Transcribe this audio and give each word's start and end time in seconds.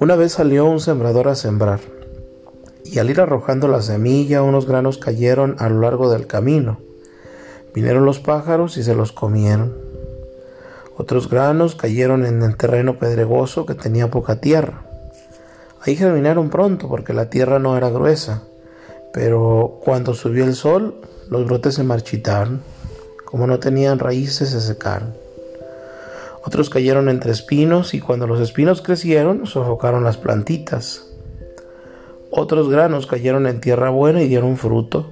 Una 0.00 0.16
vez 0.16 0.32
salió 0.32 0.64
un 0.64 0.80
sembrador 0.80 1.28
a 1.28 1.34
sembrar, 1.34 1.80
y 2.84 2.98
al 2.98 3.10
ir 3.10 3.20
arrojando 3.20 3.68
la 3.68 3.82
semilla 3.82 4.42
unos 4.42 4.66
granos 4.66 4.98
cayeron 4.98 5.56
a 5.58 5.68
lo 5.68 5.80
largo 5.80 6.10
del 6.10 6.26
camino. 6.26 6.78
Vinieron 7.74 8.04
los 8.04 8.18
pájaros 8.18 8.76
y 8.76 8.82
se 8.82 8.94
los 8.94 9.12
comieron. 9.12 9.74
Otros 10.96 11.28
granos 11.28 11.74
cayeron 11.74 12.24
en 12.26 12.42
el 12.42 12.56
terreno 12.56 12.98
pedregoso 12.98 13.66
que 13.66 13.74
tenía 13.74 14.10
poca 14.10 14.40
tierra 14.40 14.88
Ahí 15.80 15.96
germinaron 15.96 16.50
pronto 16.50 16.88
porque 16.88 17.12
la 17.12 17.30
tierra 17.30 17.58
no 17.58 17.76
era 17.76 17.88
gruesa, 17.88 18.42
pero 19.12 19.80
cuando 19.84 20.12
subió 20.12 20.44
el 20.44 20.54
sol 20.54 21.00
los 21.30 21.46
brotes 21.46 21.76
se 21.76 21.84
marchitaron, 21.84 22.62
como 23.24 23.46
no 23.46 23.58
tenían 23.58 23.98
raíces 23.98 24.50
se 24.50 24.60
secaron. 24.60 25.14
Otros 26.48 26.70
cayeron 26.70 27.10
entre 27.10 27.30
espinos 27.30 27.92
y 27.92 28.00
cuando 28.00 28.26
los 28.26 28.40
espinos 28.40 28.80
crecieron 28.80 29.46
sofocaron 29.46 30.02
las 30.02 30.16
plantitas. 30.16 31.06
Otros 32.30 32.70
granos 32.70 33.06
cayeron 33.06 33.46
en 33.46 33.60
tierra 33.60 33.90
buena 33.90 34.22
y 34.22 34.28
dieron 34.28 34.56
fruto, 34.56 35.10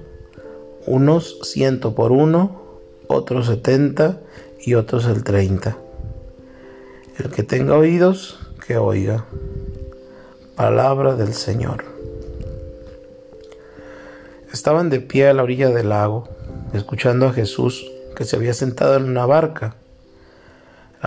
unos 0.87 1.37
ciento 1.43 1.93
por 1.93 2.11
uno, 2.11 2.79
otros 3.05 3.45
setenta 3.45 4.19
y 4.59 4.73
otros 4.73 5.05
el 5.05 5.23
treinta. 5.23 5.77
El 7.19 7.29
que 7.29 7.43
tenga 7.43 7.77
oídos, 7.77 8.39
que 8.65 8.77
oiga. 8.77 9.25
Palabra 10.55 11.15
del 11.15 11.35
Señor. 11.35 11.83
Estaban 14.51 14.89
de 14.89 15.01
pie 15.01 15.27
a 15.27 15.35
la 15.35 15.43
orilla 15.43 15.69
del 15.69 15.89
lago, 15.89 16.27
escuchando 16.73 17.27
a 17.27 17.31
Jesús 17.31 17.85
que 18.15 18.25
se 18.25 18.37
había 18.37 18.55
sentado 18.55 18.95
en 18.95 19.03
una 19.03 19.27
barca. 19.27 19.75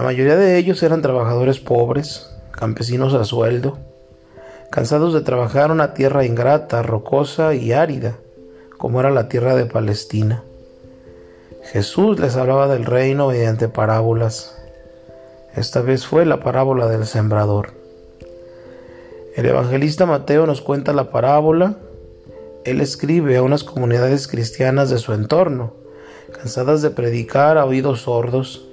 La 0.01 0.07
mayoría 0.07 0.37
de 0.37 0.57
ellos 0.57 0.83
eran 0.83 1.03
trabajadores 1.03 1.61
pobres, 1.61 2.35
campesinos 2.53 3.13
a 3.13 3.23
sueldo, 3.25 3.77
cansados 4.71 5.13
de 5.13 5.21
trabajar 5.21 5.71
una 5.71 5.93
tierra 5.93 6.25
ingrata, 6.25 6.83
rocosa 6.83 7.53
y 7.53 7.73
árida, 7.73 8.17
como 8.79 9.01
era 9.01 9.11
la 9.11 9.29
tierra 9.29 9.55
de 9.55 9.67
Palestina. 9.67 10.43
Jesús 11.65 12.19
les 12.19 12.37
hablaba 12.37 12.67
del 12.67 12.87
reino 12.87 13.29
mediante 13.29 13.69
parábolas. 13.69 14.57
Esta 15.55 15.83
vez 15.83 16.07
fue 16.07 16.25
la 16.25 16.41
parábola 16.41 16.87
del 16.87 17.05
sembrador. 17.05 17.75
El 19.37 19.45
evangelista 19.45 20.07
Mateo 20.07 20.47
nos 20.47 20.63
cuenta 20.63 20.95
la 20.95 21.11
parábola. 21.11 21.77
Él 22.65 22.81
escribe 22.81 23.37
a 23.37 23.43
unas 23.43 23.65
comunidades 23.65 24.29
cristianas 24.29 24.89
de 24.89 24.97
su 24.97 25.13
entorno, 25.13 25.75
cansadas 26.33 26.81
de 26.81 26.89
predicar 26.89 27.59
a 27.59 27.67
oídos 27.67 28.01
sordos, 28.01 28.70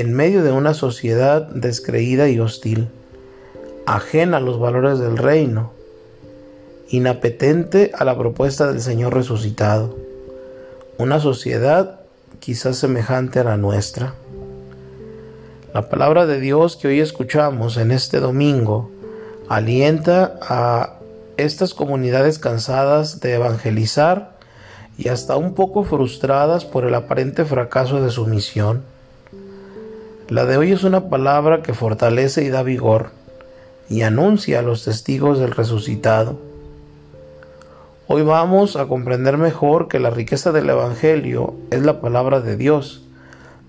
en 0.00 0.12
medio 0.12 0.42
de 0.42 0.50
una 0.50 0.74
sociedad 0.74 1.42
descreída 1.42 2.28
y 2.28 2.40
hostil, 2.40 2.88
ajena 3.86 4.38
a 4.38 4.40
los 4.40 4.58
valores 4.58 4.98
del 4.98 5.16
reino, 5.16 5.70
inapetente 6.88 7.92
a 7.94 8.04
la 8.04 8.18
propuesta 8.18 8.66
del 8.66 8.80
Señor 8.80 9.14
resucitado, 9.14 9.96
una 10.98 11.20
sociedad 11.20 12.00
quizás 12.40 12.76
semejante 12.76 13.38
a 13.38 13.44
la 13.44 13.56
nuestra. 13.56 14.14
La 15.72 15.88
palabra 15.88 16.26
de 16.26 16.40
Dios 16.40 16.76
que 16.76 16.88
hoy 16.88 16.98
escuchamos 16.98 17.76
en 17.76 17.92
este 17.92 18.18
domingo 18.18 18.90
alienta 19.48 20.40
a 20.40 20.98
estas 21.36 21.72
comunidades 21.72 22.40
cansadas 22.40 23.20
de 23.20 23.34
evangelizar 23.34 24.38
y 24.98 25.08
hasta 25.08 25.36
un 25.36 25.54
poco 25.54 25.84
frustradas 25.84 26.64
por 26.64 26.84
el 26.84 26.96
aparente 26.96 27.44
fracaso 27.44 28.02
de 28.02 28.10
su 28.10 28.26
misión. 28.26 28.93
La 30.30 30.46
de 30.46 30.56
hoy 30.56 30.72
es 30.72 30.84
una 30.84 31.10
palabra 31.10 31.60
que 31.60 31.74
fortalece 31.74 32.42
y 32.44 32.48
da 32.48 32.62
vigor 32.62 33.10
y 33.90 34.02
anuncia 34.02 34.60
a 34.60 34.62
los 34.62 34.82
testigos 34.82 35.38
del 35.38 35.50
resucitado. 35.50 36.38
Hoy 38.06 38.22
vamos 38.22 38.76
a 38.76 38.86
comprender 38.86 39.36
mejor 39.36 39.86
que 39.86 39.98
la 39.98 40.08
riqueza 40.08 40.50
del 40.50 40.70
Evangelio 40.70 41.52
es 41.70 41.82
la 41.82 42.00
palabra 42.00 42.40
de 42.40 42.56
Dios, 42.56 43.04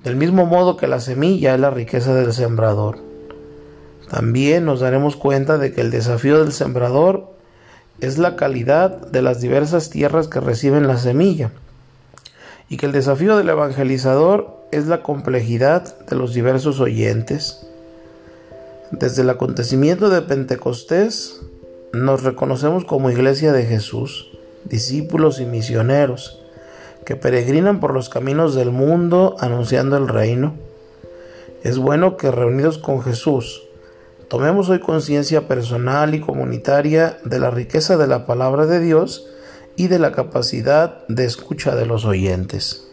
del 0.06 0.16
mismo 0.16 0.46
modo 0.46 0.78
que 0.78 0.88
la 0.88 1.02
semilla 1.02 1.56
es 1.56 1.60
la 1.60 1.72
riqueza 1.72 2.16
del 2.16 2.32
sembrador. 2.32 3.00
También 4.10 4.64
nos 4.64 4.80
daremos 4.80 5.18
cuenta 5.18 5.58
de 5.58 5.74
que 5.74 5.82
el 5.82 5.92
desafío 5.92 6.40
del 6.40 6.54
sembrador 6.54 7.34
es 8.00 8.18
la 8.18 8.38
calidad 8.38 9.08
de 9.08 9.22
las 9.22 9.42
diversas 9.42 9.90
tierras 9.90 10.30
que 10.30 10.40
reciben 10.40 10.88
la 10.88 11.00
semilla 11.00 11.52
y 12.70 12.78
que 12.78 12.86
el 12.86 12.94
desafío 12.94 13.36
del 13.36 13.50
evangelizador 13.50 14.65
es 14.76 14.88
la 14.88 15.02
complejidad 15.02 15.98
de 16.06 16.16
los 16.16 16.34
diversos 16.34 16.80
oyentes. 16.80 17.66
Desde 18.92 19.22
el 19.24 19.30
acontecimiento 19.30 20.10
de 20.10 20.22
Pentecostés 20.22 21.42
nos 21.94 22.24
reconocemos 22.24 22.86
como 22.86 23.10
iglesia 23.10 23.52
de 23.52 23.66
Jesús, 23.66 24.32
discípulos 24.66 25.40
y 25.40 25.46
misioneros, 25.46 26.42
que 27.06 27.16
peregrinan 27.16 27.80
por 27.80 27.94
los 27.94 28.10
caminos 28.10 28.56
del 28.56 28.72
mundo 28.72 29.36
anunciando 29.40 29.98
el 29.98 30.08
reino. 30.08 30.56
Es 31.64 31.78
bueno 31.78 32.18
que 32.18 32.32
reunidos 32.32 32.78
con 32.78 33.02
Jesús 33.02 33.66
Tomemos 34.28 34.70
hoy 34.70 34.80
conciencia 34.80 35.48
personal 35.48 36.16
y 36.16 36.20
comunitaria 36.20 37.20
de 37.24 37.40
la 37.40 37.52
riqueza 37.52 37.96
de 37.96 38.08
la 38.08 38.26
palabra 38.26 38.66
de 38.66 38.80
Dios 38.80 39.28
y 39.76 39.88
de 39.88 40.00
la 40.00 40.12
capacidad 40.14 41.08
de 41.08 41.26
escucha 41.26 41.76
de 41.76 41.86
los 41.86 42.06
oyentes. 42.06 42.85